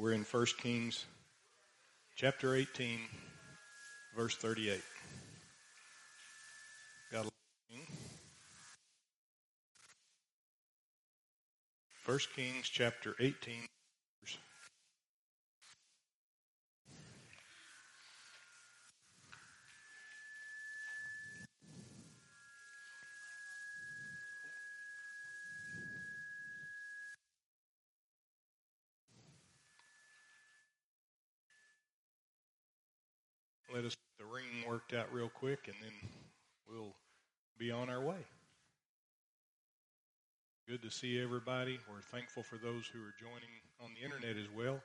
[0.00, 1.04] We're in 1 Kings
[2.16, 3.00] chapter 18,
[4.16, 4.80] verse 38.
[7.12, 7.30] Got a
[12.06, 13.66] 1 Kings chapter 18.
[33.80, 36.10] Let us the ring worked out real quick and then
[36.68, 36.94] we'll
[37.56, 38.26] be on our way.
[40.68, 41.78] Good to see everybody.
[41.90, 43.48] We're thankful for those who are joining
[43.82, 44.82] on the internet as well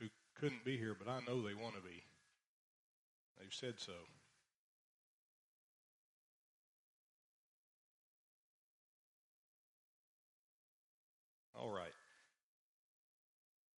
[0.00, 2.02] who couldn't be here, but I know they want to be.
[3.38, 3.92] They've said so.
[11.54, 11.94] All right.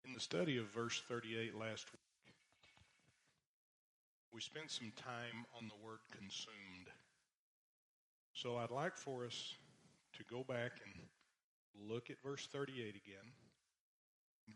[0.07, 2.08] In the study of verse 38 last week,
[4.39, 6.87] we spent some time on the word consumed.
[8.39, 9.59] So I'd like for us
[10.15, 10.95] to go back and
[11.75, 13.27] look at verse 38 again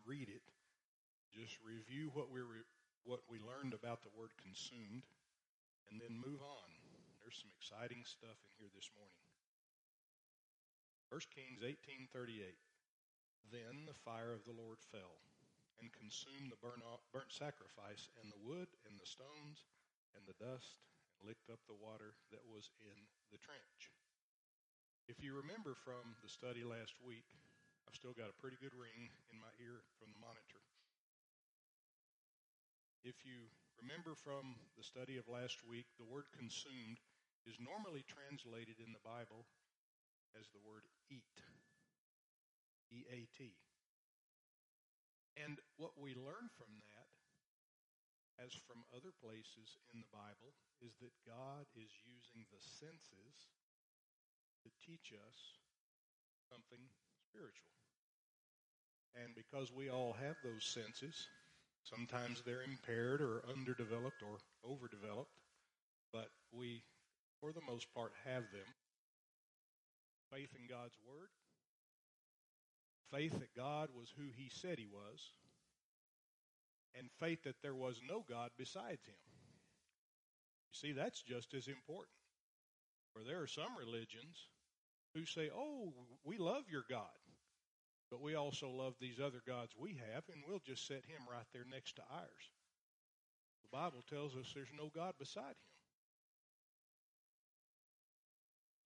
[0.07, 0.47] read it.
[1.35, 2.71] Just review what we re-
[3.03, 5.03] what we learned about the word consumed
[5.91, 6.71] and then move on.
[7.19, 9.19] There's some exciting stuff in here this morning.
[11.11, 12.55] 1 Kings 18:38
[13.51, 15.19] Then the fire of the Lord fell
[15.83, 19.67] and consumed the burnt, burnt sacrifice and the wood and the stones
[20.15, 20.79] and the dust
[21.19, 22.95] and licked up the water that was in
[23.35, 23.91] the trench.
[25.11, 27.27] If you remember from the study last week,
[27.91, 30.63] I've still got a pretty good ring in my ear from the monitor.
[33.03, 33.51] If you
[33.83, 37.03] remember from the study of last week, the word consumed
[37.43, 39.51] is normally translated in the Bible
[40.39, 41.43] as the word eat.
[42.95, 43.59] E A T.
[45.37, 47.13] And what we learn from that,
[48.45, 50.53] as from other places in the Bible,
[50.85, 53.35] is that God is using the senses
[54.65, 55.39] to teach us
[56.51, 56.85] something
[57.29, 57.73] spiritual.
[59.17, 61.29] And because we all have those senses,
[61.85, 65.33] sometimes they're impaired or underdeveloped or overdeveloped,
[66.13, 66.83] but we,
[67.41, 68.69] for the most part, have them.
[70.33, 71.29] Faith in God's Word,
[73.13, 75.33] faith that God was who he said he was,
[76.97, 79.21] and faith that there was no God besides him.
[80.73, 82.17] You see, that's just as important.
[83.13, 84.49] For there are some religions
[85.15, 85.93] who say, oh,
[86.25, 87.21] we love your God,
[88.11, 91.47] but we also love these other gods we have, and we'll just set him right
[91.53, 92.51] there next to ours.
[93.63, 95.73] The Bible tells us there's no God beside him.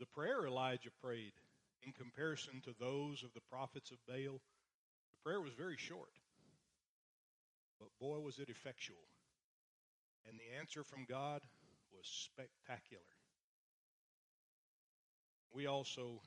[0.01, 1.33] The prayer Elijah prayed
[1.87, 4.41] in comparison to those of the prophets of Baal,
[5.13, 6.11] the prayer was very short.
[7.79, 9.07] But boy, was it effectual.
[10.29, 11.41] And the answer from God
[11.93, 13.03] was spectacular.
[15.53, 16.21] We also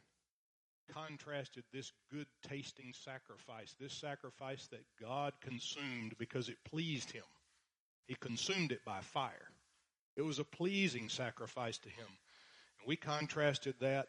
[0.93, 7.23] contrasted this good tasting sacrifice, this sacrifice that God consumed because it pleased him.
[8.07, 9.51] He consumed it by fire.
[10.15, 12.07] It was a pleasing sacrifice to him.
[12.79, 14.07] And we contrasted that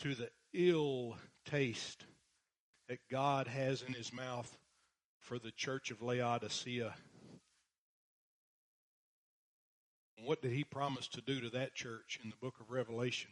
[0.00, 2.04] to the ill taste
[2.88, 4.56] that God has in his mouth
[5.20, 6.94] for the church of Laodicea.
[10.22, 13.30] What did he promise to do to that church in the book of Revelation?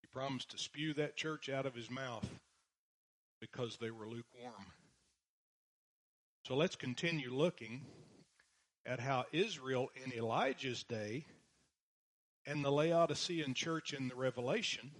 [0.00, 2.28] He promised to spew that church out of his mouth
[3.40, 4.66] because they were lukewarm.
[6.46, 7.82] So let's continue looking
[8.84, 11.26] at how Israel in Elijah's day
[12.46, 14.90] and the Laodicean church in the Revelation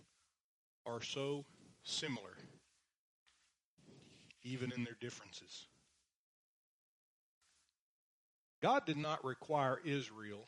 [0.87, 1.45] are so
[1.83, 2.37] similar,
[4.43, 5.67] even in their differences.
[8.61, 10.47] God did not require Israel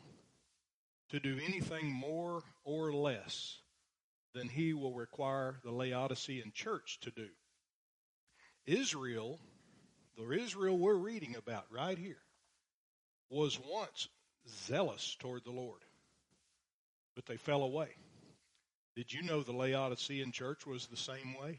[1.10, 3.58] to do anything more or less
[4.34, 7.28] than he will require the Laodicean church to do.
[8.66, 9.38] Israel,
[10.16, 12.22] the Israel we're reading about right here,
[13.30, 14.08] was once
[14.66, 15.80] zealous toward the Lord,
[17.14, 17.88] but they fell away.
[18.96, 21.58] Did you know the Laodicean church was the same way?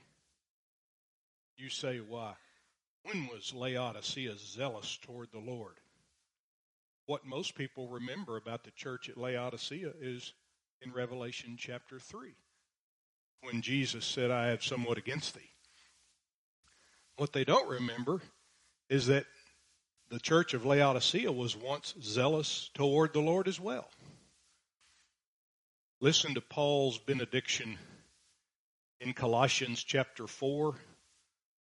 [1.57, 2.33] You say, why?
[3.03, 5.75] When was Laodicea zealous toward the Lord?
[7.05, 10.33] What most people remember about the church at Laodicea is
[10.81, 12.35] in Revelation chapter 3,
[13.41, 15.51] when Jesus said, I have somewhat against thee.
[17.17, 18.21] What they don't remember
[18.89, 19.25] is that
[20.09, 23.89] the church of Laodicea was once zealous toward the Lord as well.
[26.01, 27.77] Listen to Paul's benediction
[28.99, 30.75] in Colossians chapter 4,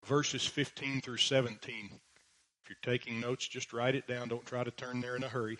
[0.05, 1.91] verses 15 through 17.
[2.63, 4.29] If you're taking notes, just write it down.
[4.29, 5.59] Don't try to turn there in a hurry.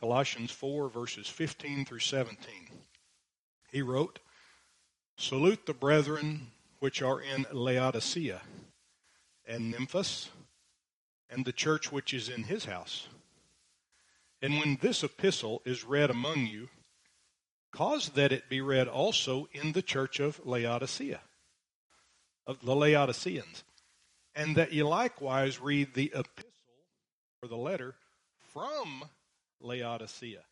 [0.00, 2.36] Colossians 4, verses 15 through 17.
[3.70, 4.18] He wrote,
[5.16, 6.48] Salute the brethren
[6.80, 8.40] which are in Laodicea
[9.46, 10.30] and Nymphas
[11.30, 13.06] and the church which is in his house.
[14.42, 16.70] And when this epistle is read among you,
[17.72, 21.20] cause that it be read also in the church of Laodicea,
[22.46, 23.64] of the Laodiceans,
[24.34, 26.50] and that ye likewise read the epistle
[27.42, 27.94] or the letter
[28.52, 29.04] from
[29.60, 30.42] Laodicea,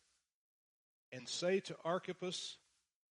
[1.11, 2.57] and say to Archippus,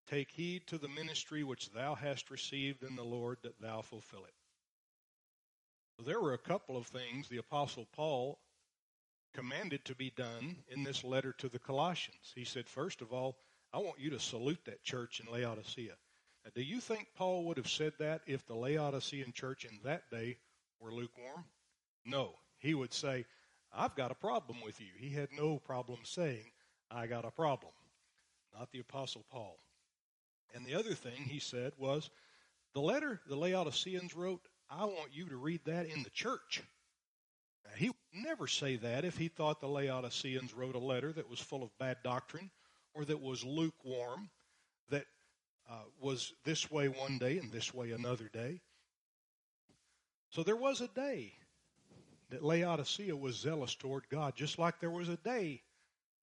[0.09, 4.25] Take heed to the ministry which thou hast received in the Lord, that thou fulfill
[4.25, 4.35] it.
[6.07, 8.39] There were a couple of things the Apostle Paul
[9.35, 12.33] commanded to be done in this letter to the Colossians.
[12.35, 13.37] He said, first of all,
[13.73, 15.95] I want you to salute that church in Laodicea.
[16.45, 20.11] Now, do you think Paul would have said that if the Laodicean church in that
[20.11, 20.39] day
[20.81, 21.45] were lukewarm?
[22.07, 22.35] No.
[22.59, 23.27] He would say,
[23.73, 24.87] I've got a problem with you.
[24.97, 26.45] He had no problem saying,
[26.91, 27.73] I got a problem.
[28.59, 29.59] Not the Apostle Paul.
[30.55, 32.09] And the other thing he said was,
[32.73, 36.63] the letter the Laodiceans wrote, I want you to read that in the church.
[37.67, 41.29] Now, he would never say that if he thought the Laodiceans wrote a letter that
[41.29, 42.51] was full of bad doctrine
[42.99, 44.29] or that was lukewarm,
[44.91, 45.05] that
[45.71, 48.61] uh, was this way one day and this way another day.
[50.31, 51.33] So there was a day
[52.31, 55.63] that Laodicea was zealous toward God, just like there was a day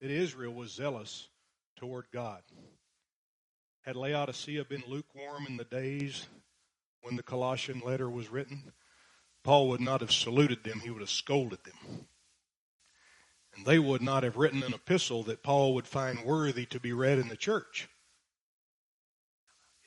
[0.02, 1.28] that Israel was zealous
[1.76, 2.42] toward God.
[3.80, 6.28] Had Laodicea been lukewarm in the days
[7.00, 8.72] when the Colossian letter was written,
[9.42, 12.06] Paul would not have saluted them, he would have scolded them.
[13.56, 16.92] And they would not have written an epistle that Paul would find worthy to be
[16.92, 17.88] read in the church.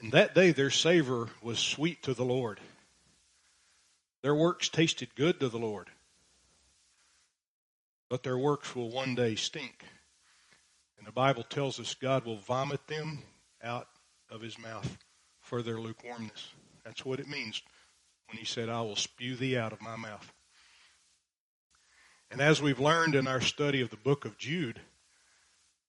[0.02, 2.60] In that day, their savor was sweet to the Lord.
[4.22, 5.90] Their works tasted good to the Lord.
[8.10, 9.86] But their works will one day stink.
[10.98, 13.20] And the Bible tells us God will vomit them
[13.64, 13.88] out
[14.30, 14.98] of his mouth
[15.42, 16.54] for their lukewarmness.
[16.84, 17.62] That's what it means
[18.30, 20.34] when he said, I will spew thee out of my mouth.
[22.32, 24.80] And as we've learned in our study of the book of Jude,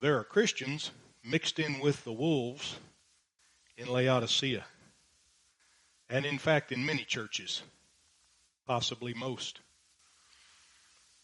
[0.01, 0.91] there are Christians
[1.23, 2.77] mixed in with the wolves
[3.77, 4.65] in Laodicea.
[6.09, 7.63] And in fact, in many churches,
[8.67, 9.61] possibly most.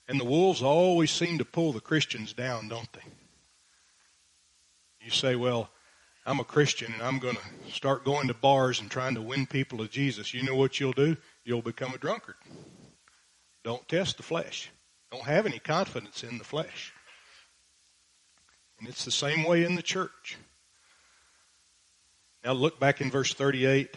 [0.06, 3.02] And the wolves always seem to pull the Christians down, don't they?
[5.00, 5.70] You say, well,
[6.26, 9.46] I'm a Christian and I'm going to start going to bars and trying to win
[9.46, 11.16] people to Jesus, you know what you'll do?
[11.44, 12.34] You'll become a drunkard.
[13.64, 14.70] Don't test the flesh.
[15.10, 16.92] Don't have any confidence in the flesh.
[18.78, 20.36] And it's the same way in the church.
[22.44, 23.96] Now look back in verse 38.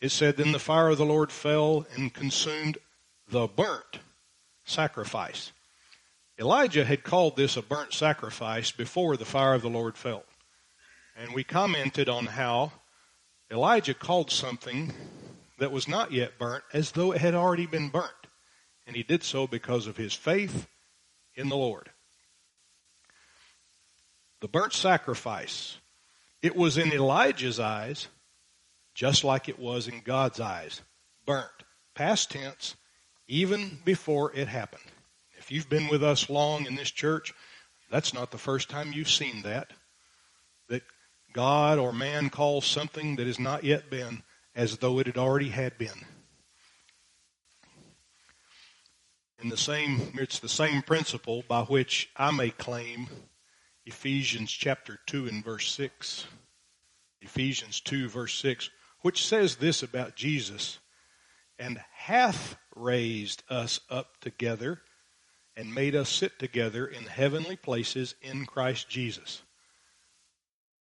[0.00, 2.78] It said, Then the fire of the Lord fell and consumed
[3.28, 4.00] the burnt
[4.64, 5.52] sacrifice.
[6.38, 10.24] Elijah had called this a burnt sacrifice before the fire of the Lord fell.
[11.16, 12.72] And we commented on how
[13.50, 14.92] Elijah called something
[15.58, 18.21] that was not yet burnt as though it had already been burnt.
[18.86, 20.66] And he did so because of his faith
[21.34, 21.90] in the Lord.
[24.40, 25.78] The burnt sacrifice,
[26.42, 28.08] it was in Elijah's eyes
[28.94, 30.82] just like it was in God's eyes.
[31.24, 31.48] Burnt.
[31.94, 32.76] Past tense,
[33.28, 34.82] even before it happened.
[35.38, 37.34] If you've been with us long in this church,
[37.90, 39.70] that's not the first time you've seen that.
[40.68, 40.82] That
[41.32, 44.22] God or man calls something that has not yet been
[44.54, 46.06] as though it had already had been.
[49.44, 53.08] The same, it's the same principle by which I may claim
[53.84, 56.26] Ephesians chapter 2 and verse 6.
[57.20, 58.70] Ephesians 2 verse 6,
[59.00, 60.78] which says this about Jesus,
[61.58, 64.80] and hath raised us up together
[65.56, 69.42] and made us sit together in heavenly places in Christ Jesus.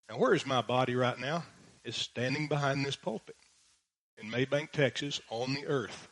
[0.10, 1.44] Now, where is my body right now?
[1.84, 3.36] It's standing behind this pulpit
[4.18, 6.08] in Mabank, Texas, on the earth.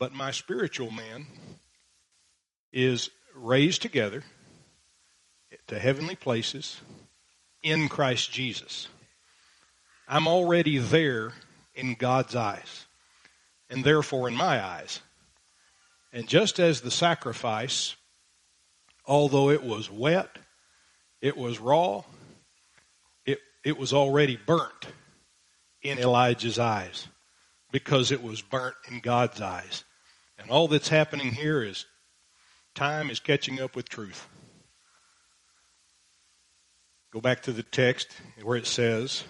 [0.00, 1.26] But my spiritual man
[2.72, 4.24] is raised together
[5.68, 6.80] to heavenly places
[7.62, 8.88] in Christ Jesus.
[10.08, 11.30] I'm already there
[11.76, 12.86] in God's eyes,
[13.68, 14.98] and therefore in my eyes.
[16.12, 17.94] And just as the sacrifice,
[19.06, 20.36] although it was wet
[21.20, 22.02] it was raw.
[23.26, 24.86] It, it was already burnt
[25.82, 27.08] in Elijah's eyes
[27.70, 29.84] because it was burnt in God's eyes.
[30.40, 31.86] And all that's happening here is
[32.74, 34.26] time is catching up with truth.
[37.12, 38.08] Go back to the text
[38.42, 39.24] where it says,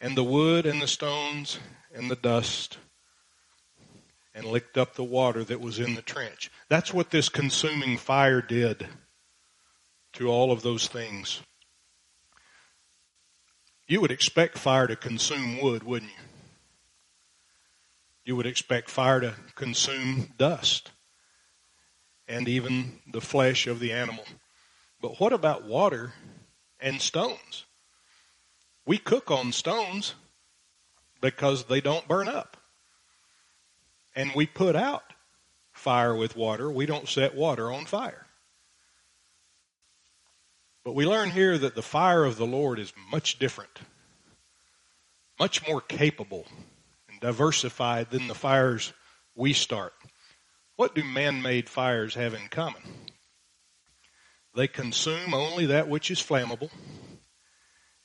[0.00, 1.58] And the wood and the stones
[1.94, 2.78] and the dust
[4.34, 6.50] and licked up the water that was in the trench.
[6.68, 8.86] That's what this consuming fire did
[10.12, 11.40] to all of those things.
[13.88, 16.35] You would expect fire to consume wood, wouldn't you?
[18.26, 20.90] You would expect fire to consume dust
[22.26, 24.24] and even the flesh of the animal.
[25.00, 26.12] But what about water
[26.80, 27.66] and stones?
[28.84, 30.16] We cook on stones
[31.20, 32.56] because they don't burn up.
[34.16, 35.04] And we put out
[35.72, 36.68] fire with water.
[36.68, 38.26] We don't set water on fire.
[40.82, 43.78] But we learn here that the fire of the Lord is much different,
[45.38, 46.46] much more capable
[47.26, 48.92] diversified than the fires
[49.34, 49.92] we start.
[50.76, 52.82] What do man made fires have in common?
[54.54, 56.70] They consume only that which is flammable,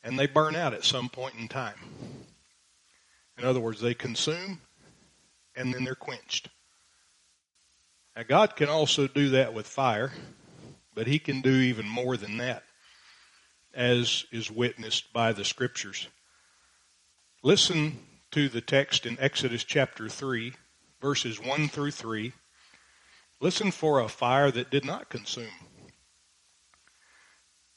[0.04, 1.76] and they burn out at some point in time.
[3.38, 4.60] In other words, they consume
[5.56, 6.50] and then they're quenched.
[8.16, 10.12] Now, God can also do that with fire,
[10.96, 12.64] but He can do even more than that,
[13.72, 16.08] as is witnessed by the Scriptures.
[17.44, 18.00] Listen
[18.32, 20.54] to the text in Exodus chapter 3,
[21.02, 22.32] verses 1 through 3.
[23.42, 25.68] Listen for a fire that did not consume.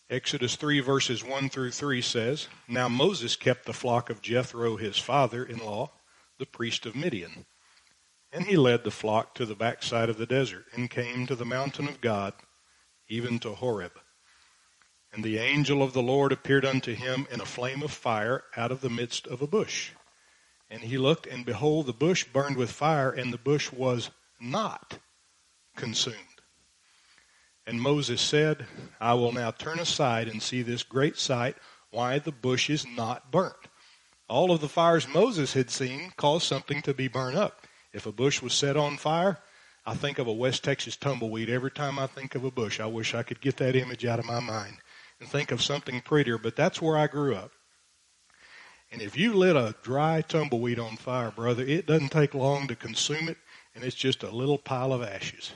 [0.08, 4.96] Exodus 3 verses 1 through 3 says, Now Moses kept the flock of Jethro his
[4.96, 5.90] father-in-law,
[6.38, 7.46] the priest of Midian.
[8.30, 11.44] And he led the flock to the backside of the desert and came to the
[11.44, 12.32] mountain of God,
[13.08, 13.99] even to Horeb.
[15.12, 18.70] And the angel of the Lord appeared unto him in a flame of fire out
[18.70, 19.90] of the midst of a bush.
[20.71, 24.99] And he looked, and behold, the bush burned with fire, and the bush was not
[25.76, 26.16] consumed.
[27.66, 28.66] And Moses said,
[29.00, 31.56] I will now turn aside and see this great sight,
[31.90, 33.68] why the bush is not burnt.
[34.28, 37.62] All of the fires Moses had seen caused something to be burned up.
[37.92, 39.38] If a bush was set on fire,
[39.87, 42.80] I think of a West Texas tumbleweed every time I think of a bush.
[42.80, 44.78] I wish I could get that image out of my mind
[45.21, 47.52] and think of something prettier, but that's where I grew up.
[48.94, 52.76] And if you lit a dry tumbleweed on fire, brother, it doesn't take long to
[52.76, 53.36] consume it,
[53.74, 55.50] and it's just a little pile of ashes.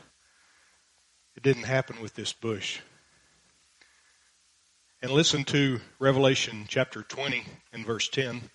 [1.36, 2.80] It didn't happen with this bush.
[5.00, 8.50] And listen to Revelation chapter 20 and verse 10.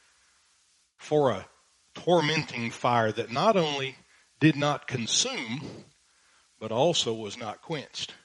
[0.97, 1.47] For a
[1.93, 3.95] tormenting fire that not only
[4.41, 5.61] did not consume,
[6.59, 8.15] but also was not quenched.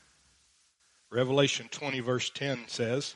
[1.08, 3.14] Revelation 20 verse 10 says,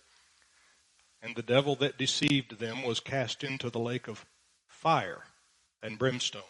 [1.22, 4.26] And the devil that deceived them was cast into the lake of
[4.66, 5.22] fire
[5.82, 6.42] and brimstone,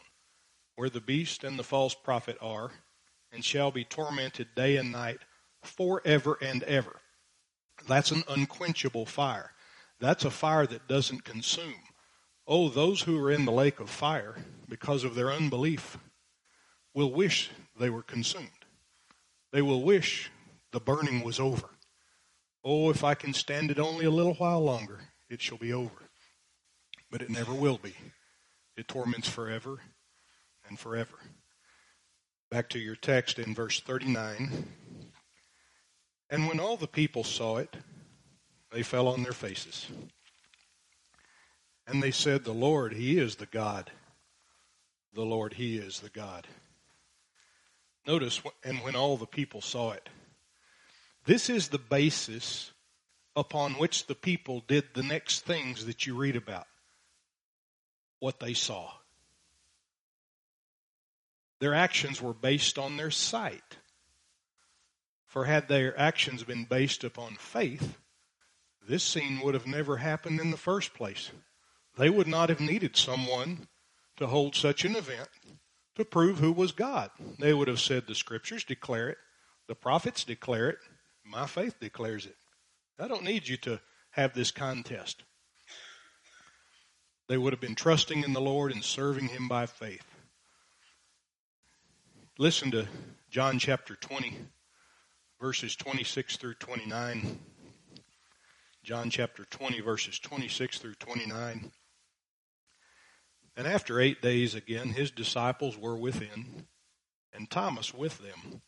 [0.77, 2.71] where the beast and the false prophet are,
[3.31, 5.21] and shall be tormented day and night
[5.63, 7.01] forever and ever.
[7.87, 9.53] That's an unquenchable fire.
[10.01, 11.75] That's a fire that doesn't consume.
[12.47, 14.37] Oh, those who are in the lake of fire
[14.69, 15.99] because of their unbelief
[16.95, 18.49] will wish they were consumed.
[19.53, 20.31] They will wish
[20.73, 21.69] the burning was over.
[22.65, 26.11] Oh, if I can stand it only a little while longer, it shall be over.
[27.11, 27.95] But it never will be.
[28.77, 29.81] It torments forever
[30.69, 31.19] and forever.
[32.51, 34.67] Back to your text in verse 39.
[36.31, 37.77] And when all the people saw it,
[38.71, 39.87] they fell on their faces.
[41.87, 43.91] And they said, The Lord, He is the God.
[45.15, 46.47] The Lord, He is the God.
[48.07, 50.09] Notice, and when all the people saw it,
[51.25, 52.73] this is the basis
[53.35, 56.67] upon which the people did the next things that you read about.
[58.19, 58.91] What they saw.
[61.61, 63.77] Their actions were based on their sight.
[65.27, 67.97] For had their actions been based upon faith,
[68.87, 71.31] this scene would have never happened in the first place.
[71.97, 73.69] They would not have needed someone
[74.17, 75.29] to hold such an event
[75.95, 77.11] to prove who was God.
[77.39, 79.19] They would have said, The scriptures declare it,
[79.69, 80.79] the prophets declare it,
[81.25, 82.37] my faith declares it.
[82.99, 85.23] I don't need you to have this contest.
[87.29, 90.05] They would have been trusting in the Lord and serving Him by faith.
[92.39, 92.87] Listen to
[93.31, 94.37] John chapter 20,
[95.41, 97.39] verses 26 through 29.
[98.83, 101.71] John chapter 20, verses 26 through 29.
[103.57, 106.67] And after eight days again, his disciples were within,
[107.33, 108.61] and Thomas with them.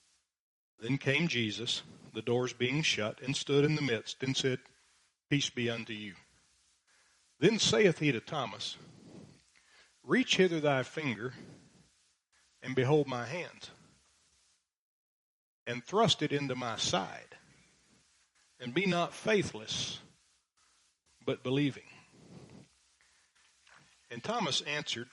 [0.84, 4.58] Then came Jesus, the doors being shut, and stood in the midst, and said,
[5.30, 6.12] Peace be unto you.
[7.40, 8.76] Then saith he to Thomas,
[10.02, 11.32] Reach hither thy finger,
[12.62, 13.70] and behold my hands,
[15.66, 17.38] and thrust it into my side,
[18.60, 20.00] and be not faithless,
[21.24, 21.88] but believing.
[24.10, 25.08] And Thomas answered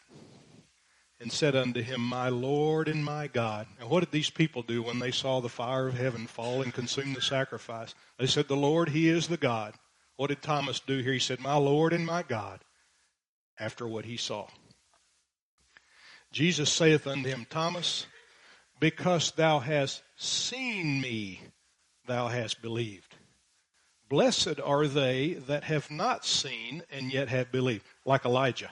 [1.22, 3.68] and said unto him, My Lord and my God.
[3.80, 6.74] And what did these people do when they saw the fire of heaven fall and
[6.74, 7.94] consume the sacrifice?
[8.18, 9.76] They said, The Lord, He is the God.
[10.22, 11.14] What did Thomas do here?
[11.14, 12.60] He said, My Lord and my God,
[13.60, 14.48] after what he saw.
[16.32, 18.06] Jesus saith unto him, Thomas,
[18.80, 21.42] because thou hast seen me,
[22.06, 23.16] thou hast believed.
[24.10, 28.70] Blessed are they that have not seen and yet have believed, like Elijah.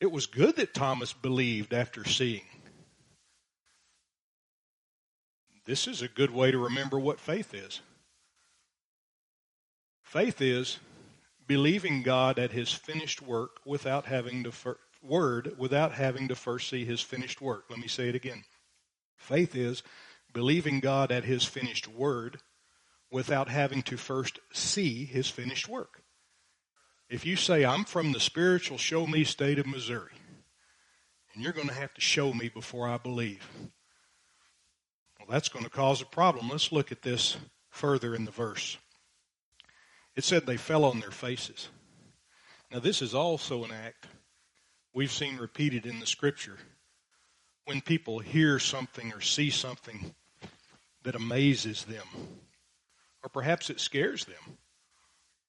[0.00, 2.44] It was good that Thomas believed after seeing.
[5.64, 7.80] This is a good way to remember what faith is.
[10.02, 10.78] Faith is
[11.46, 16.68] believing God at his finished work without having to fir- word without having to first
[16.68, 17.64] see his finished work.
[17.70, 18.44] Let me say it again.
[19.16, 19.82] Faith is
[20.32, 22.38] believing God at his finished word
[23.10, 26.02] without having to first see his finished work.
[27.08, 30.10] If you say, I'm from the spiritual show me state of Missouri,
[31.32, 33.48] and you're going to have to show me before I believe,
[35.18, 36.48] well, that's going to cause a problem.
[36.48, 37.36] Let's look at this
[37.70, 38.76] further in the verse.
[40.16, 41.68] It said they fell on their faces.
[42.72, 44.06] Now, this is also an act
[44.92, 46.56] we've seen repeated in the scripture.
[47.66, 50.14] When people hear something or see something
[51.04, 52.06] that amazes them,
[53.22, 54.58] or perhaps it scares them,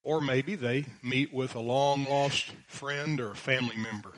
[0.07, 4.13] or maybe they meet with a long lost friend or a family member.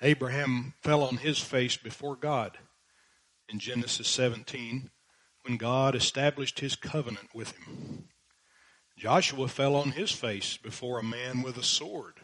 [0.00, 2.56] Abraham fell on his face before God
[3.46, 4.88] in Genesis 17
[5.42, 8.08] when God established his covenant with him.
[8.96, 12.14] Joshua fell on his face before a man with a sword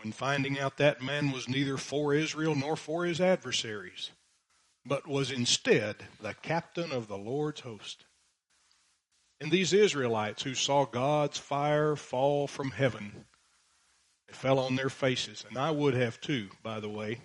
[0.00, 4.10] when finding out that man was neither for Israel nor for his adversaries,
[4.86, 8.06] but was instead the captain of the Lord's host.
[9.42, 13.24] And these Israelites who saw God's fire fall from heaven,
[14.28, 17.18] they fell on their faces, and I would have too, by the way,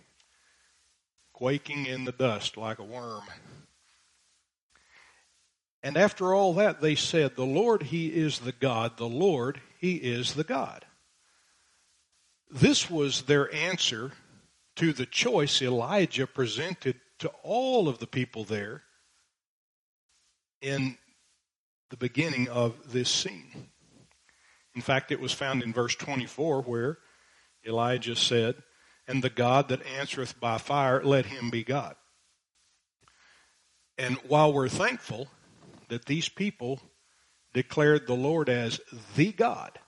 [1.32, 3.22] quaking in the dust like a worm.
[5.84, 8.98] And after all that, they said, The Lord, He is the God.
[8.98, 10.86] The Lord, He is the God.
[12.50, 14.14] This was their answer
[14.78, 18.82] to the choice Elijah presented to all of the people there
[20.64, 20.98] in
[21.90, 23.70] the beginning of this scene.
[24.76, 27.00] In fact, it was found in verse 24 where
[27.66, 28.56] Elijah said,
[29.08, 31.96] And the God that answereth by fire, let him be God.
[33.98, 35.28] And while we're thankful
[35.88, 36.80] that these people
[37.54, 38.80] declared the Lord as
[39.16, 39.80] the God,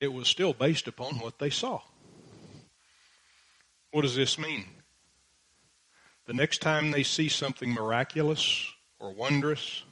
[0.00, 1.80] it was still based upon what they saw.
[3.92, 4.64] What does this mean?
[6.26, 9.84] The next time they see something miraculous or wondrous,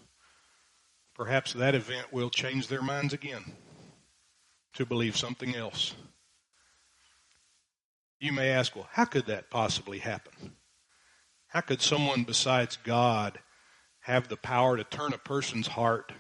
[1.15, 3.57] perhaps that event will change their minds again
[4.75, 5.95] to believe something else.
[8.19, 10.53] You may ask, well, how could that possibly happen?
[11.49, 13.41] How could someone besides God
[14.01, 16.13] have the power to turn a person's heart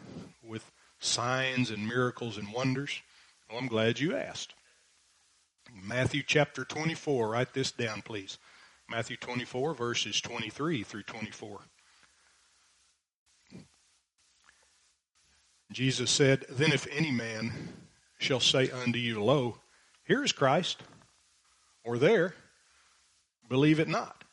[0.42, 3.00] with signs and miracles and wonders?
[3.48, 4.55] Well, I'm glad you asked.
[5.72, 8.37] Matthew chapter 24, write this down, please.
[8.90, 11.61] Matthew 24, verses 23 through 24.
[15.72, 17.72] Jesus said, Then if any man
[18.18, 19.58] shall say unto you, Lo,
[20.04, 20.82] here is Christ,
[21.85, 22.35] or there,
[23.48, 24.24] believe it not.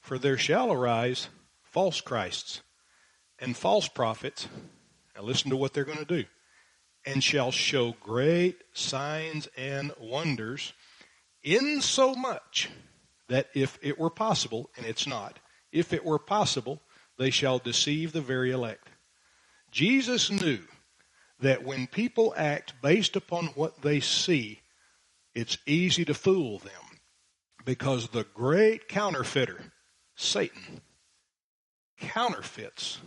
[0.00, 1.28] For there shall arise
[1.62, 2.60] false Christs
[3.38, 4.48] and false prophets.
[5.16, 6.24] Now listen to what they're going to do
[7.06, 10.72] and shall show great signs and wonders,
[11.42, 12.70] insomuch
[13.28, 15.38] that if it were possible, and it's not,
[15.72, 16.80] if it were possible,
[17.18, 18.88] they shall deceive the very elect.
[19.74, 20.60] Jesus knew
[21.40, 24.60] that when people act based upon what they see,
[25.34, 27.00] it's easy to fool them
[27.64, 29.72] because the great counterfeiter,
[30.14, 30.80] Satan,
[31.98, 33.00] counterfeits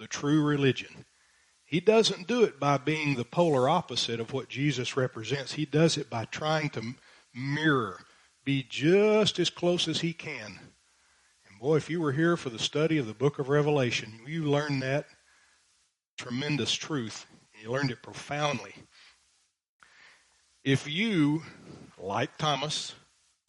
[0.00, 1.04] the true religion.
[1.64, 5.52] He doesn't do it by being the polar opposite of what Jesus represents.
[5.52, 6.94] He does it by trying to
[7.32, 8.00] mirror,
[8.44, 10.58] be just as close as he can.
[11.48, 14.42] And boy, if you were here for the study of the book of Revelation, you
[14.42, 15.06] learned that
[16.20, 17.24] tremendous truth.
[17.62, 18.74] You learned it profoundly.
[20.62, 21.42] If you,
[21.96, 22.94] like Thomas,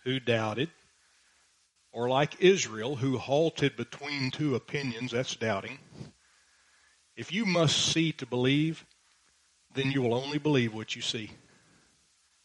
[0.06, 0.70] who doubted,
[1.92, 5.80] or like Israel, who halted between two opinions, that's doubting,
[7.18, 8.86] if you must see to believe,
[9.74, 11.30] then you will only believe what you see.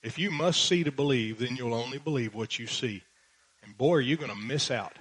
[0.02, 3.04] If you must see to believe, then you'll only believe what you see.
[3.62, 4.96] And boy, are you going to miss out.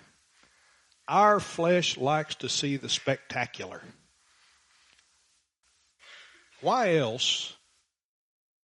[1.07, 3.81] Our flesh likes to see the spectacular.
[6.65, 7.53] Why else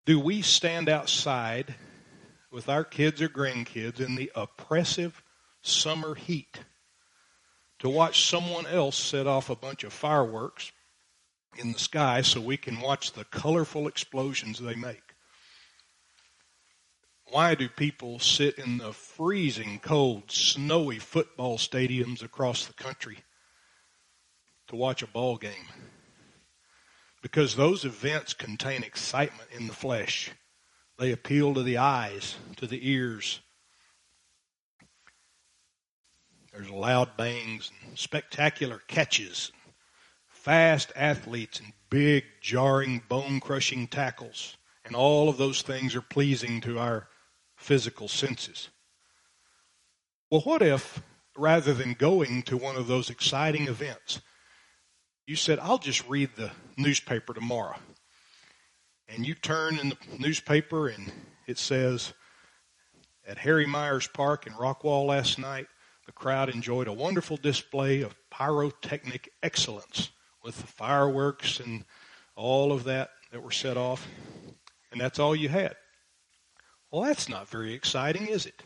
[0.08, 1.76] do we stand outside
[2.50, 5.22] with our kids or grandkids in the oppressive
[5.62, 6.62] summer heat
[7.78, 10.72] to watch someone else set off a bunch of fireworks
[11.60, 15.14] in the sky so we can watch the colorful explosions they make?
[17.26, 23.20] Why do people sit in the freezing cold, snowy football stadiums across the country
[24.70, 25.91] to watch a ball game?
[27.22, 30.32] Because those events contain excitement in the flesh.
[30.98, 33.42] They appeal to the eyes, to the ears.
[36.52, 39.52] There's loud bangs and spectacular catches,
[40.28, 44.58] fast athletes and big, jarring, bone crushing tackles.
[44.84, 47.08] And all of those things are pleasing to our
[47.56, 48.70] physical senses.
[50.30, 51.02] Well, what if,
[51.38, 54.22] rather than going to one of those exciting events,
[55.26, 57.78] you said, I'll just read the newspaper tomorrow?
[59.08, 61.12] And you turn in the newspaper and
[61.48, 62.14] it says,
[63.28, 65.68] at Harry Myers Park in Rockwall last night,
[66.06, 70.10] the crowd enjoyed a wonderful display of pyrotechnic excellence
[70.44, 71.86] with the fireworks and
[72.36, 74.08] all of that that were set off.
[74.92, 75.76] And that's all you had.
[76.92, 78.64] Well, that's not very exciting, is it?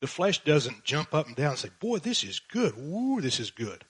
[0.00, 2.74] The flesh doesn't jump up and down and say, Boy, this is good.
[2.78, 3.84] Ooh, this is good.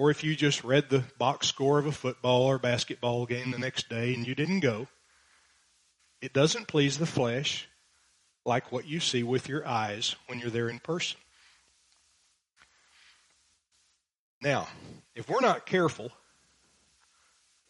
[0.00, 3.58] Or if you just read the box score of a football or basketball game the
[3.58, 4.88] next day and you didn't go,
[6.22, 7.68] it doesn't please the flesh
[8.46, 11.20] like what you see with your eyes when you're there in person.
[14.40, 14.68] Now,
[15.14, 16.10] if we're not careful,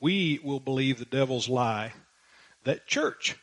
[0.01, 1.95] we will believe the devil's lie
[2.63, 3.35] that church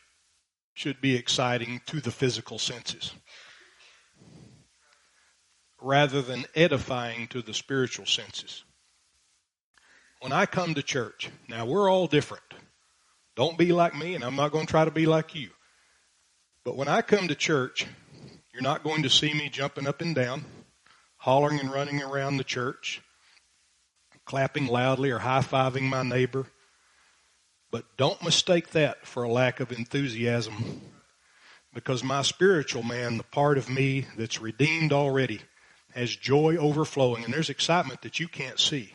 [0.73, 3.11] should be exciting to the physical senses
[5.81, 8.63] rather than edifying to the spiritual senses.
[10.19, 12.43] When I come to church, now we're all different.
[13.35, 15.49] Don't be like me, and I'm not going to try to be like you.
[16.63, 17.85] But when I come to church,
[18.51, 20.43] you're not going to see me jumping up and down,
[21.17, 23.01] hollering and running around the church,
[24.25, 26.47] clapping loudly or high fiving my neighbor
[27.71, 30.81] but don't mistake that for a lack of enthusiasm
[31.73, 35.41] because my spiritual man, the part of me that's redeemed already,
[35.93, 38.93] has joy overflowing and there's excitement that you can't see.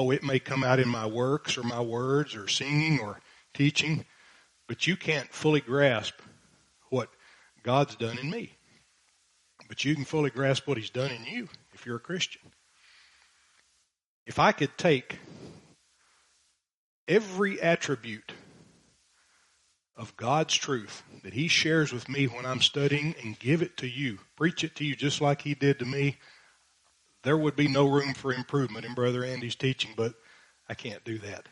[0.00, 3.20] Oh, it may come out in my works or my words or singing or
[3.52, 4.06] teaching,
[4.66, 6.14] but you can't fully grasp
[6.88, 7.10] what
[7.62, 8.56] God's done in me.
[9.68, 12.40] But you can fully grasp what He's done in you if you're a Christian.
[14.24, 15.18] If I could take
[17.06, 18.32] every attribute
[19.98, 23.86] of God's truth that He shares with me when I'm studying and give it to
[23.86, 26.16] you, preach it to you just like He did to me,
[27.22, 30.14] there would be no room for improvement in Brother Andy's teaching, but
[30.68, 31.46] I can't do that.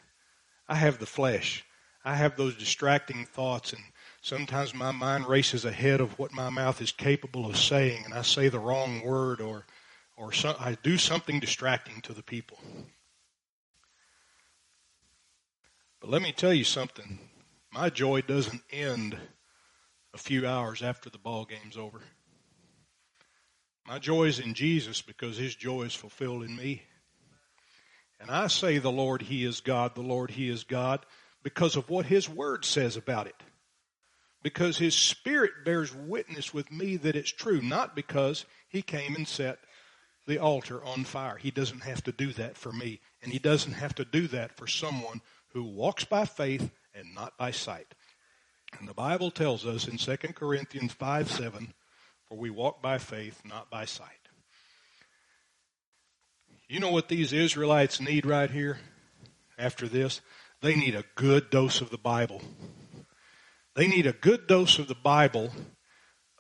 [0.69, 1.65] I have the flesh.
[2.05, 3.83] I have those distracting thoughts, and
[4.23, 8.23] sometimes my mind races ahead of what my mouth is capable of saying, and I
[8.23, 9.67] say the wrong word or,
[10.17, 12.59] or so, I do something distracting to the people.
[16.01, 17.19] But let me tell you something.
[17.73, 19.19] My joy doesn't end
[20.15, 22.01] a few hours after the ball game's over.
[23.89, 26.83] My joy is in Jesus because his joy is fulfilled in me.
[28.21, 31.07] And I say the Lord, he is God, the Lord, he is God,
[31.43, 33.43] because of what his word says about it.
[34.43, 39.27] Because his spirit bears witness with me that it's true, not because he came and
[39.27, 39.59] set
[40.27, 41.39] the altar on fire.
[41.39, 44.55] He doesn't have to do that for me, and he doesn't have to do that
[44.55, 45.23] for someone
[45.55, 47.95] who walks by faith and not by sight.
[48.79, 51.73] And the Bible tells us in 2 Corinthians 5 7,
[52.29, 54.09] for we walk by faith, not by sight.
[56.69, 58.79] You know what these Israelites need right here
[59.59, 60.21] after this?
[60.61, 62.43] They need a good dose of the Bible.
[63.75, 65.53] They need a good dose of the Bible,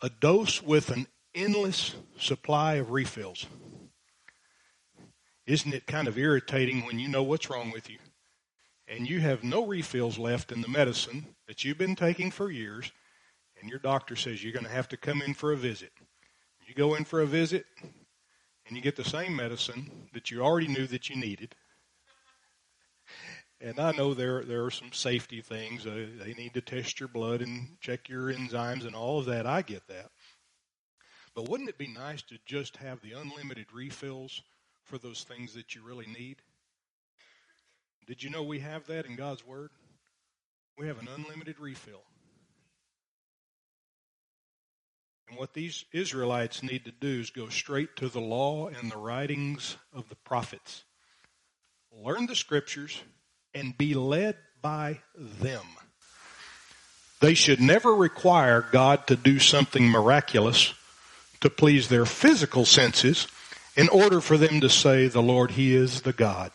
[0.02, 3.46] a dose with an endless supply of refills.
[5.46, 7.98] Isn't it kind of irritating when you know what's wrong with you?
[8.88, 12.90] and you have no refills left in the medicine that you've been taking for years,
[13.60, 15.92] and your doctor says you're going to have to come in for a visit.
[16.66, 17.64] You go in for a visit,
[18.66, 21.54] and you get the same medicine that you already knew that you needed.
[23.60, 25.86] And I know there there are some safety things.
[25.86, 29.46] Uh, they need to test your blood and check your enzymes and all of that.
[29.46, 30.10] I get that.
[31.34, 34.42] But wouldn't it be nice to just have the unlimited refills
[34.84, 36.36] for those things that you really need?
[38.06, 39.70] Did you know we have that in God's Word?
[40.76, 42.02] We have an unlimited refill.
[45.28, 48.96] And what these Israelites need to do is go straight to the law and the
[48.96, 50.84] writings of the prophets.
[51.92, 53.02] Learn the scriptures
[53.54, 55.64] and be led by them.
[57.20, 60.72] They should never require God to do something miraculous
[61.40, 63.26] to please their physical senses
[63.76, 66.52] in order for them to say, the Lord, He is the God.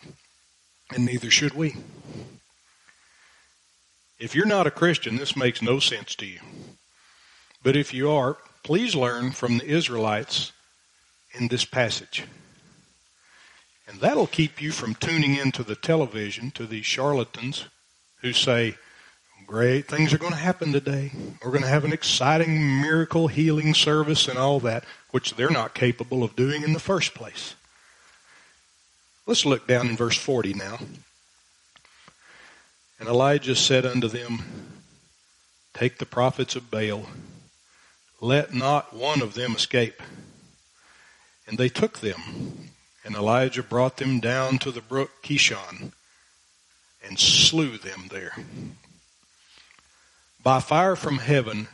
[0.92, 1.76] And neither should we.
[4.20, 6.40] If you're not a Christian, this makes no sense to you.
[7.62, 10.52] But if you are, please learn from the Israelites
[11.34, 12.24] in this passage.
[13.88, 17.66] And that'll keep you from tuning into the television to these charlatans
[18.22, 18.76] who say,
[19.46, 21.12] great things are going to happen today.
[21.44, 25.76] We're going to have an exciting miracle healing service and all that, which they're not
[25.76, 27.56] capable of doing in the first place.
[29.26, 30.80] Let's look down in verse 40 now.
[33.00, 34.40] And Elijah said unto them,
[35.74, 37.08] Take the prophets of Baal,
[38.24, 40.02] let not one of them escape.
[41.46, 42.70] And they took them,
[43.04, 45.92] and Elijah brought them down to the brook Kishon,
[47.06, 48.34] and slew them there.
[50.42, 51.68] By fire from heaven,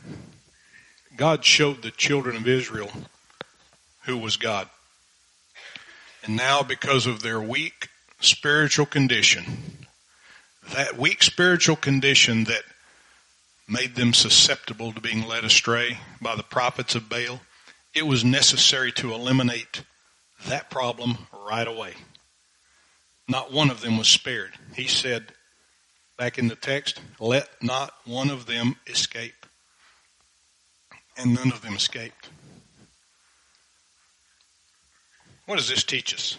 [1.16, 2.90] God showed the children of Israel
[4.06, 4.68] who was God.
[6.24, 9.86] And now, because of their weak spiritual condition,
[10.74, 12.64] that weak spiritual condition that
[13.70, 17.40] made them susceptible to being led astray by the prophets of Baal,
[17.94, 19.84] it was necessary to eliminate
[20.46, 21.94] that problem right away.
[23.28, 24.52] Not one of them was spared.
[24.74, 25.32] He said,
[26.18, 29.46] back in the text, let not one of them escape.
[31.16, 32.28] And none of them escaped.
[35.46, 36.38] What does this teach us?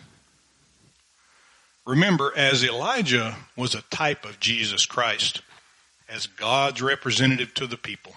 [1.86, 5.42] Remember, as Elijah was a type of Jesus Christ,
[6.12, 8.14] as God's representative to the people,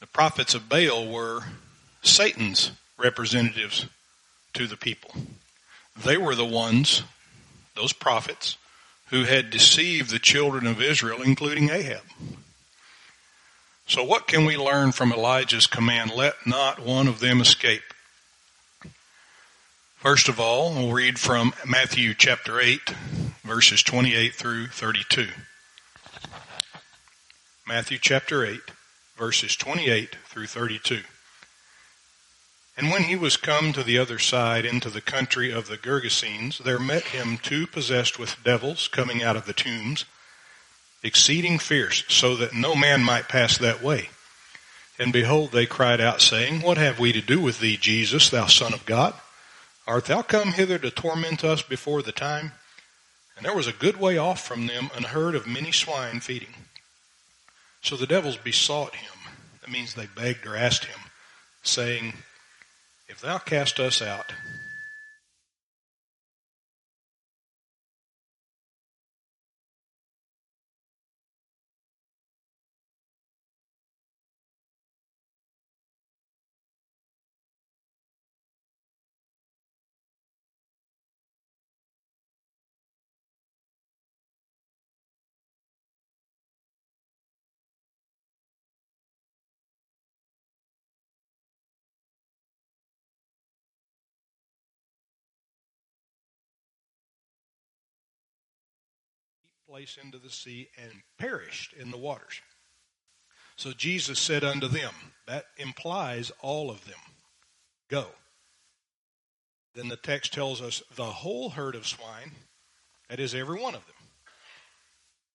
[0.00, 1.42] the prophets of Baal were
[2.02, 3.86] Satan's representatives
[4.54, 5.12] to the people.
[6.02, 7.02] They were the ones,
[7.76, 8.56] those prophets,
[9.08, 12.02] who had deceived the children of Israel, including Ahab.
[13.86, 17.82] So what can we learn from Elijah's command, let not one of them escape?
[19.96, 22.80] First of all, we'll read from Matthew chapter 8,
[23.42, 25.28] verses 28 through 32.
[27.66, 28.60] Matthew chapter 8,
[29.16, 31.00] verses 28 through 32.
[32.76, 36.58] And when he was come to the other side into the country of the Gergesenes,
[36.58, 40.04] there met him two possessed with devils coming out of the tombs,
[41.02, 44.10] exceeding fierce, so that no man might pass that way.
[44.98, 48.44] And behold, they cried out, saying, What have we to do with thee, Jesus, thou
[48.44, 49.14] Son of God?
[49.86, 52.52] Art thou come hither to torment us before the time?
[53.38, 56.54] And there was a good way off from them an herd of many swine feeding.
[57.84, 59.12] So the devils besought him.
[59.60, 60.98] That means they begged or asked him,
[61.62, 62.14] saying,
[63.08, 64.32] if thou cast us out,
[99.74, 102.40] place into the sea and perished in the waters.
[103.56, 104.92] So Jesus said unto them,
[105.26, 107.00] that implies all of them,
[107.90, 108.06] go.
[109.74, 112.30] Then the text tells us the whole herd of swine,
[113.10, 113.96] that is every one of them,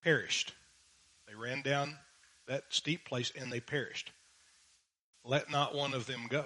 [0.01, 0.53] perished.
[1.27, 1.97] They ran down
[2.47, 4.13] that steep place and they perished.
[5.25, 6.45] Let not one of them go.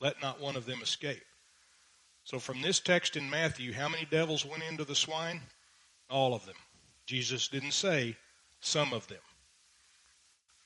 [0.00, 1.24] Let not one of them escape.
[2.22, 5.40] So from this text in Matthew, how many devils went into the swine?
[6.08, 6.54] All of them.
[7.06, 8.16] Jesus didn't say
[8.60, 9.18] some of them,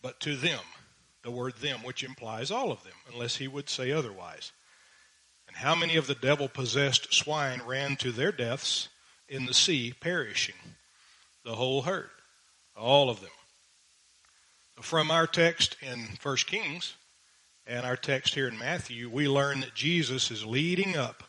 [0.00, 0.60] but to them,
[1.22, 4.52] the word them, which implies all of them, unless he would say otherwise.
[5.48, 8.88] And how many of the devil possessed swine ran to their deaths
[9.28, 10.54] in the sea, perishing?
[11.44, 12.10] The whole herd,
[12.76, 13.30] all of them.
[14.80, 16.94] From our text in 1 Kings
[17.66, 21.24] and our text here in Matthew, we learn that Jesus is leading up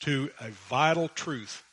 [0.00, 1.64] to a vital truth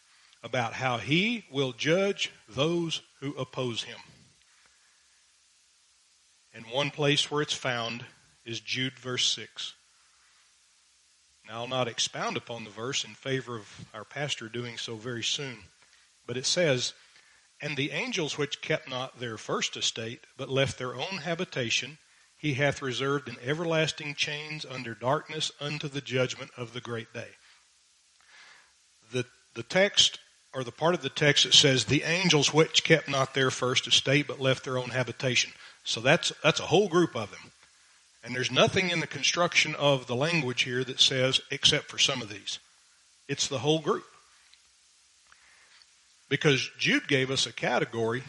[0.43, 3.97] about how he will judge those who oppose him.
[6.53, 8.05] And one place where it's found
[8.45, 9.73] is Jude verse 6.
[11.47, 15.23] Now, I'll not expound upon the verse in favor of our pastor doing so very
[15.23, 15.57] soon,
[16.25, 16.93] but it says,
[17.61, 21.97] And the angels which kept not their first estate, but left their own habitation,
[22.37, 27.29] he hath reserved in everlasting chains under darkness unto the judgment of the great day.
[29.11, 30.19] The, the text
[30.53, 33.87] or the part of the text that says, the angels which kept not their first
[33.87, 35.51] estate but left their own habitation.
[35.83, 37.51] So that's, that's a whole group of them.
[38.23, 42.21] And there's nothing in the construction of the language here that says, except for some
[42.21, 42.59] of these.
[43.27, 44.03] It's the whole group.
[46.29, 48.23] Because Jude gave us a category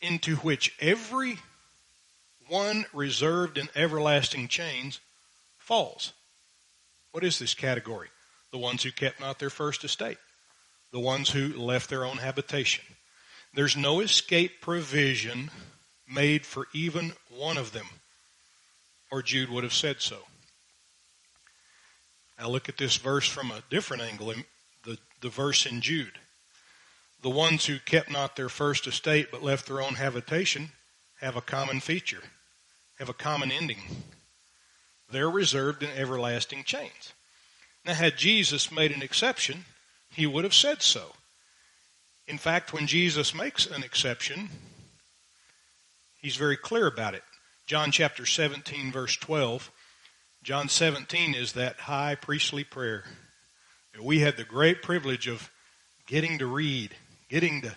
[0.00, 1.38] into which every
[2.48, 5.00] one reserved in everlasting chains
[5.58, 6.12] falls.
[7.12, 8.08] What is this category?
[8.50, 10.18] The ones who kept not their first estate,
[10.96, 12.82] the ones who left their own habitation.
[13.52, 15.50] There's no escape provision
[16.08, 17.84] made for even one of them,
[19.10, 20.20] or Jude would have said so.
[22.38, 24.32] Now look at this verse from a different angle,
[24.86, 26.18] the, the verse in Jude.
[27.20, 30.70] The ones who kept not their first estate but left their own habitation
[31.20, 32.22] have a common feature,
[32.98, 33.82] have a common ending.
[35.12, 37.12] They're reserved in everlasting chains.
[37.84, 39.66] Now, had Jesus made an exception,
[40.16, 41.12] he would have said so.
[42.26, 44.48] In fact, when Jesus makes an exception,
[46.22, 47.22] he's very clear about it.
[47.66, 49.70] John chapter 17, verse 12.
[50.42, 53.04] John 17 is that high priestly prayer.
[53.94, 55.50] And we had the great privilege of
[56.06, 56.94] getting to read,
[57.28, 57.76] getting to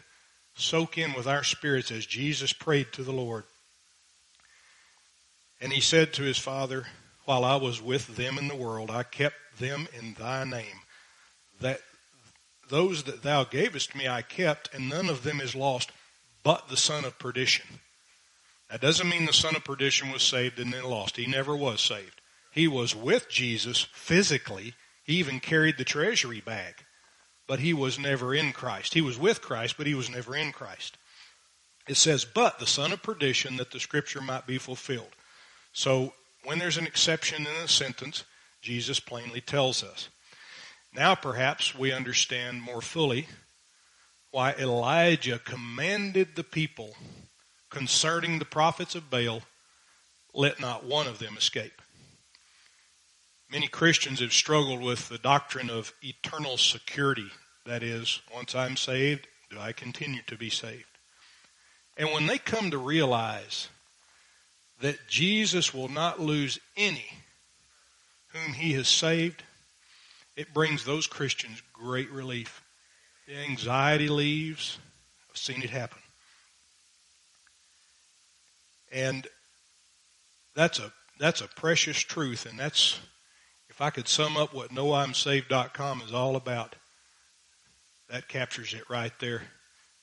[0.56, 3.44] soak in with our spirits as Jesus prayed to the Lord.
[5.60, 6.86] And he said to his Father,
[7.26, 10.80] while I was with them in the world, I kept them in thy name.
[11.60, 11.82] That
[12.70, 15.92] those that thou gavest me I kept, and none of them is lost,
[16.44, 17.66] but the son of perdition.
[18.70, 21.18] That doesn't mean the son of perdition was saved and then lost.
[21.18, 22.22] He never was saved.
[22.52, 24.74] He was with Jesus physically.
[25.04, 26.76] He even carried the treasury bag,
[27.48, 28.94] but he was never in Christ.
[28.94, 30.98] He was with Christ, but he was never in Christ.
[31.88, 35.16] It says, but the son of perdition, that the scripture might be fulfilled.
[35.74, 38.24] So when there's an exception in a sentence,
[38.62, 40.10] Jesus plainly tells us.
[40.94, 43.28] Now perhaps we understand more fully
[44.32, 46.96] why Elijah commanded the people
[47.70, 49.42] concerning the prophets of Baal,
[50.34, 51.82] let not one of them escape.
[53.52, 57.32] Many Christians have struggled with the doctrine of eternal security.
[57.66, 60.86] That is, once I'm saved, do I continue to be saved?
[61.98, 63.68] And when they come to realize
[64.82, 67.08] that Jesus will not lose any
[68.28, 69.44] whom he has saved,
[70.40, 72.64] it brings those Christians great relief.
[73.28, 74.78] The anxiety leaves.
[75.30, 76.00] I've seen it happen.
[78.90, 79.28] And
[80.56, 83.02] that's a that's a precious truth, and that's
[83.70, 86.74] if I could sum up what knowimsaved.com is all about,
[88.10, 89.42] that captures it right there.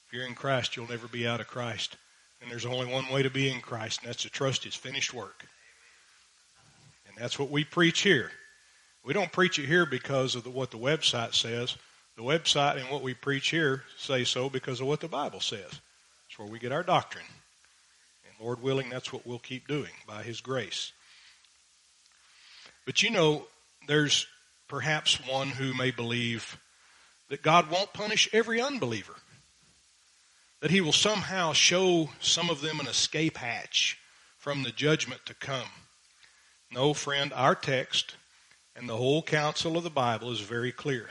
[0.06, 1.96] If you're in Christ, you'll never be out of Christ.
[2.42, 5.14] And there's only one way to be in Christ, and that's to trust His finished
[5.14, 5.46] work.
[7.08, 8.32] And that's what we preach here.
[9.06, 11.76] We don't preach it here because of the, what the website says.
[12.16, 15.60] The website and what we preach here say so because of what the Bible says.
[15.70, 17.24] That's where we get our doctrine.
[18.26, 20.92] And Lord willing, that's what we'll keep doing by His grace.
[22.84, 23.46] But you know,
[23.86, 24.26] there's
[24.66, 26.58] perhaps one who may believe
[27.28, 29.14] that God won't punish every unbeliever
[30.60, 33.98] that he will somehow show some of them an escape hatch
[34.36, 35.68] from the judgment to come.
[36.72, 38.16] No, friend, our text
[38.76, 41.08] and the whole counsel of the Bible is very clear.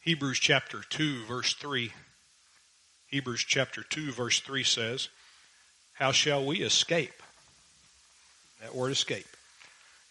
[0.00, 1.92] Hebrews chapter 2, verse 3.
[3.06, 5.08] Hebrews chapter 2, verse 3 says,
[5.94, 7.22] How shall we escape?
[8.60, 9.26] That word escape.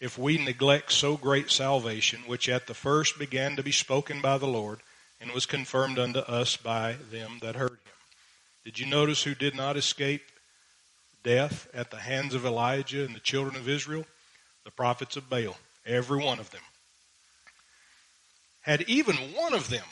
[0.00, 4.38] If we neglect so great salvation, which at the first began to be spoken by
[4.38, 4.80] the Lord,
[5.20, 7.78] and was confirmed unto us by them that heard him.
[8.64, 10.22] Did you notice who did not escape
[11.22, 14.06] death at the hands of Elijah and the children of Israel?
[14.64, 15.56] The prophets of Baal,
[15.90, 16.62] every one of them.
[18.62, 19.84] Had even one of them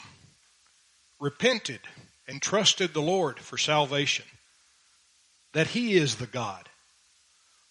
[1.19, 1.81] repented
[2.27, 4.25] and trusted the Lord for salvation,
[5.53, 6.69] that He is the God,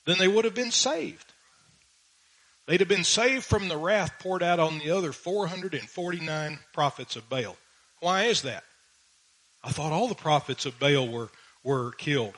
[0.04, 1.32] then they would have been saved.
[2.66, 7.28] They'd have been saved from the wrath poured out on the other 449 prophets of
[7.30, 7.56] Baal.
[8.00, 8.62] Why is that?
[9.64, 11.30] I thought all the prophets of Baal were,
[11.62, 12.34] were killed.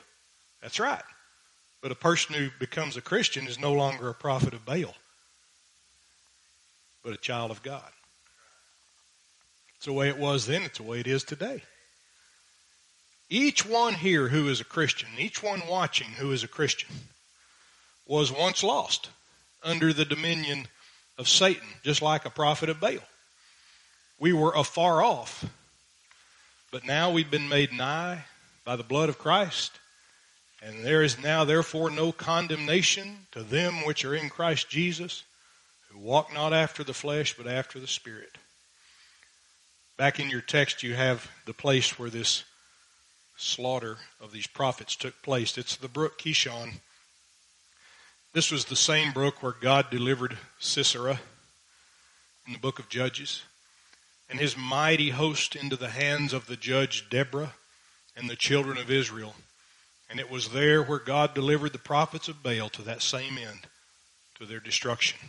[0.61, 1.03] That's right.
[1.81, 4.95] But a person who becomes a Christian is no longer a prophet of Baal,
[7.03, 7.89] but a child of God.
[9.77, 11.63] It's the way it was then, it's the way it is today.
[13.29, 16.89] Each one here who is a Christian, each one watching who is a Christian,
[18.05, 19.09] was once lost
[19.63, 20.67] under the dominion
[21.17, 22.99] of Satan, just like a prophet of Baal.
[24.19, 25.45] We were afar off
[26.71, 28.23] but now we've been made nigh
[28.63, 29.73] by the blood of Christ.
[30.61, 35.23] And there is now therefore no condemnation to them which are in Christ Jesus,
[35.91, 38.37] who walk not after the flesh, but after the Spirit.
[39.97, 42.43] Back in your text, you have the place where this
[43.37, 45.57] slaughter of these prophets took place.
[45.57, 46.79] It's the brook Kishon.
[48.33, 51.19] This was the same brook where God delivered Sisera
[52.47, 53.43] in the book of Judges
[54.29, 57.53] and his mighty host into the hands of the judge Deborah
[58.15, 59.35] and the children of Israel.
[60.09, 63.67] And it was there where God delivered the prophets of Baal to that same end,
[64.39, 65.19] to their destruction.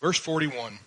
[0.00, 0.78] Verse 41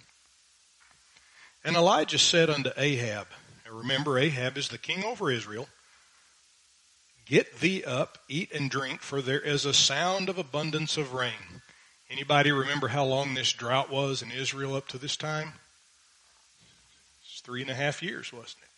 [1.63, 3.27] And Elijah said unto Ahab,
[3.65, 5.67] and remember, Ahab is the king over Israel.
[7.25, 11.61] Get thee up, eat and drink, for there is a sound of abundance of rain.
[12.09, 15.53] Anybody remember how long this drought was in Israel up to this time?
[17.23, 18.69] It's three and a half years, wasn't it?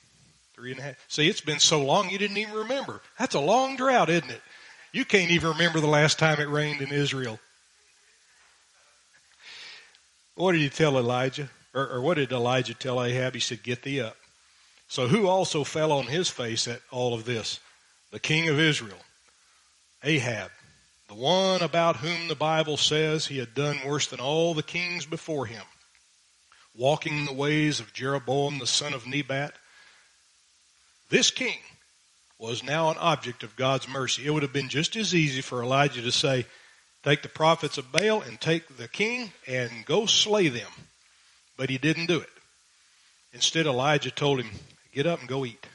[0.53, 0.95] Three and a half.
[1.07, 3.01] See, it's been so long you didn't even remember.
[3.17, 4.41] That's a long drought, isn't it?
[4.91, 7.39] You can't even remember the last time it rained in Israel.
[10.35, 11.49] What did he tell Elijah?
[11.73, 13.33] Or, or what did Elijah tell Ahab?
[13.33, 14.17] He said, Get thee up.
[14.87, 17.59] So who also fell on his face at all of this?
[18.11, 18.99] The king of Israel,
[20.03, 20.51] Ahab,
[21.07, 25.05] the one about whom the Bible says he had done worse than all the kings
[25.07, 25.63] before him,
[26.75, 29.53] walking in the ways of Jeroboam the son of Nebat.
[31.09, 31.57] This king
[32.37, 34.25] was now an object of God's mercy.
[34.25, 36.45] It would have been just as easy for Elijah to say,
[37.03, 40.71] Take the prophets of Baal and take the king and go slay them.
[41.57, 42.29] But he didn't do it.
[43.33, 44.49] Instead, Elijah told him,
[44.93, 45.65] Get up and go eat.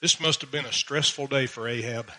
[0.00, 2.10] This must have been a stressful day for Ahab.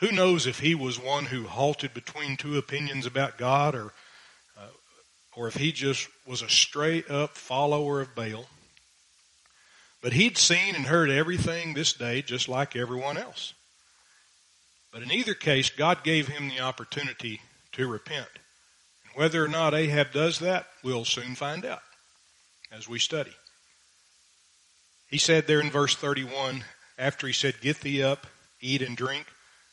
[0.00, 3.92] Who knows if he was one who halted between two opinions about God or,
[4.58, 4.66] uh,
[5.36, 8.46] or if he just was a straight up follower of Baal.
[10.00, 13.52] But he'd seen and heard everything this day just like everyone else.
[14.92, 17.40] But in either case, God gave him the opportunity
[17.72, 18.28] to repent.
[19.04, 21.82] And whether or not Ahab does that, we'll soon find out
[22.70, 23.32] as we study.
[25.08, 26.64] He said there in verse 31,
[26.98, 28.26] after he said, Get thee up,
[28.60, 29.26] eat and drink,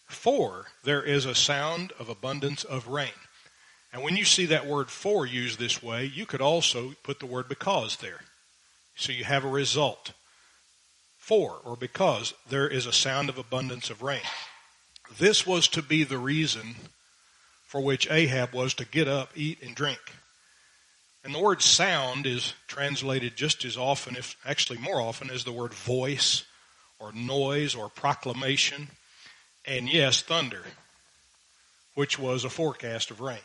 [0.08, 3.12] for there is a sound of abundance of rain.
[3.92, 7.26] And when you see that word for used this way, you could also put the
[7.26, 8.22] word because there.
[8.96, 10.14] So you have a result.
[11.18, 14.22] For or because there is a sound of abundance of rain.
[15.18, 16.76] This was to be the reason
[17.66, 20.00] for which Ahab was to get up, eat, and drink.
[21.24, 25.52] And the word sound is translated just as often, if actually more often, as the
[25.52, 26.44] word voice
[27.00, 28.90] or noise or proclamation.
[29.66, 30.64] And yes, thunder,
[31.96, 33.38] which was a forecast of rain.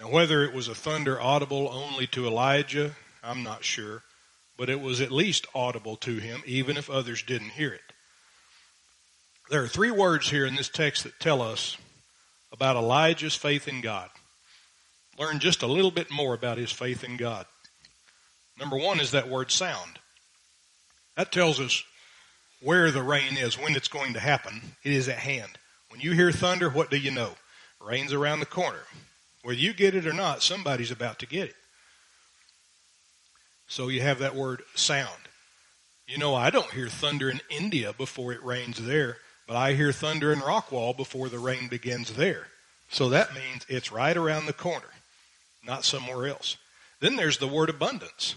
[0.00, 4.02] Now, whether it was a thunder audible only to Elijah, I'm not sure,
[4.56, 7.87] but it was at least audible to him, even if others didn't hear it.
[9.50, 11.76] There are three words here in this text that tell us
[12.52, 14.10] about Elijah's faith in God
[15.18, 17.46] learn just a little bit more about his faith in God.
[18.58, 19.98] Number one is that word sound.
[21.16, 21.82] That tells us
[22.60, 24.60] where the rain is, when it's going to happen.
[24.84, 25.50] It is at hand.
[25.90, 27.32] When you hear thunder, what do you know?
[27.80, 28.82] Rain's around the corner.
[29.42, 31.54] Whether you get it or not, somebody's about to get it.
[33.68, 35.08] So you have that word sound.
[36.06, 39.18] You know, I don't hear thunder in India before it rains there,
[39.48, 42.46] but I hear thunder in Rockwall before the rain begins there.
[42.88, 44.88] So that means it's right around the corner
[45.68, 46.56] not somewhere else.
[47.00, 48.34] Then there's the word abundance.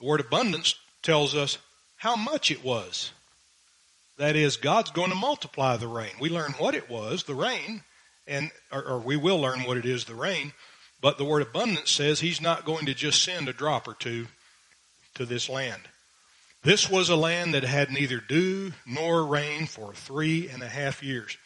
[0.00, 1.56] The word abundance tells us
[1.96, 3.12] how much it was.
[4.18, 6.10] That is, God's going to multiply the rain.
[6.20, 7.82] We learn what it was, the rain,
[8.26, 10.52] and or, or, we will learn what it is, the rain.
[11.00, 14.26] But the word abundance says He's not going to just send a drop or two
[15.14, 15.82] to this land.
[16.66, 21.00] This was a land that had neither dew nor rain for three and a half
[21.00, 21.38] years.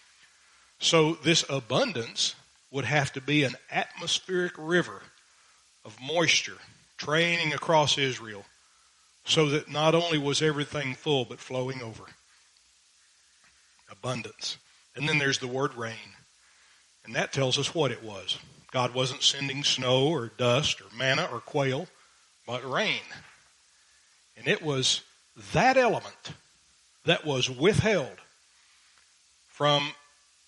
[0.79, 2.35] So this abundance
[2.71, 5.03] would have to be an atmospheric river
[5.85, 6.57] of moisture
[6.97, 8.47] training across Israel
[9.27, 12.05] so that not only was everything full but flowing over.
[13.93, 14.57] Abundance.
[14.97, 16.15] And then there's the word rain.
[17.05, 18.39] And that tells us what it was.
[18.73, 21.89] God wasn't sending snow or dust or manna or quail,
[22.47, 23.03] but rain.
[24.35, 25.03] And it was
[25.53, 26.33] that element
[27.05, 28.19] that was withheld
[29.49, 29.93] from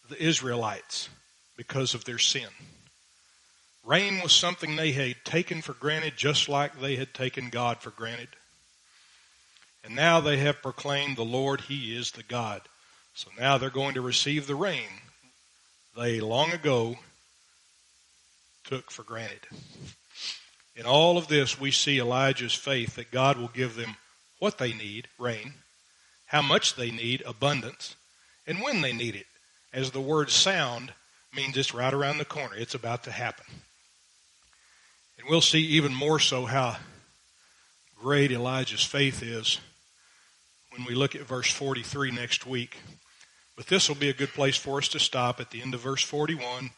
[0.09, 1.09] the Israelites
[1.57, 2.49] because of their sin.
[3.85, 7.91] Rain was something they had taken for granted just like they had taken God for
[7.91, 8.29] granted.
[9.85, 12.63] And now they have proclaimed the Lord, He is the God.
[13.15, 14.89] So now they're going to receive the rain
[15.97, 16.97] they long ago
[18.65, 19.47] took for granted.
[20.75, 23.97] In all of this, we see Elijah's faith that God will give them
[24.43, 25.53] what they need, rain,
[26.27, 27.95] how much they need, abundance,
[28.45, 29.27] and when they need it.
[29.73, 30.93] As the word sound
[31.33, 32.57] means it's right around the corner.
[32.57, 33.47] It's about to happen.
[35.17, 36.79] And we'll see even more so how
[37.97, 39.61] great Elijah's faith is
[40.73, 42.79] when we look at verse 43 next week.
[43.57, 45.83] But this will be a good place for us to stop at the end of
[45.83, 46.71] verse 41,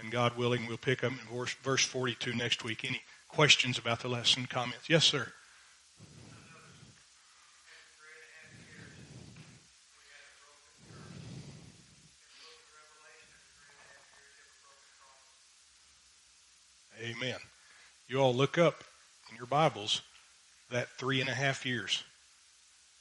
[0.00, 2.84] and God willing, we'll pick up in verse 42 next week.
[2.84, 4.90] Any questions about the lesson, comments?
[4.90, 5.28] Yes, sir.
[17.02, 17.34] Amen.
[18.12, 18.84] You all look up
[19.30, 20.02] in your Bibles
[20.70, 22.04] that three and a half years.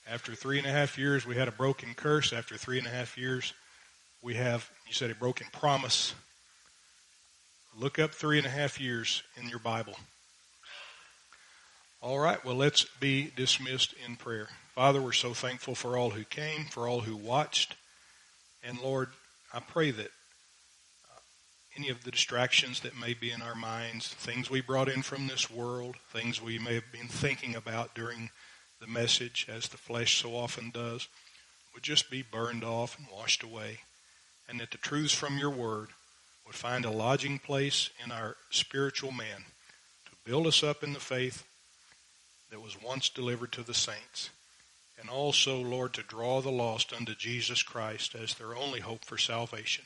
[0.10, 2.32] After three and a half years, we had a broken curse.
[2.32, 3.54] After three and a half years,
[4.22, 6.16] we have, you said, a broken promise.
[7.78, 9.98] Look up three and a half years in your Bible.
[12.00, 14.48] All right, well, let's be dismissed in prayer.
[14.76, 17.76] Father, we're so thankful for all who came, for all who watched.
[18.64, 19.10] And Lord,
[19.54, 20.12] I pray that
[21.78, 25.28] any of the distractions that may be in our minds, things we brought in from
[25.28, 28.30] this world, things we may have been thinking about during
[28.80, 31.08] the message, as the flesh so often does,
[31.74, 33.80] would just be burned off and washed away,
[34.50, 35.90] and that the truths from your word
[36.46, 39.46] would find a lodging place in our spiritual man
[40.06, 41.46] to build us up in the faith
[42.50, 44.30] that was once delivered to the saints,
[45.00, 49.18] and also, Lord, to draw the lost unto Jesus Christ as their only hope for
[49.18, 49.86] salvation.